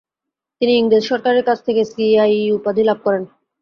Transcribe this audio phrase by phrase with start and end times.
[0.61, 3.23] তিনি ইংরেজ সরকারের কাছ থেকে সি আই ই উপাধি লাভ করেন।